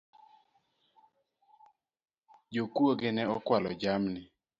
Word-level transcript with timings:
Jokuoge 2.53 3.09
ne 3.13 3.23
okualo 3.35 3.69
jamni 3.81 4.21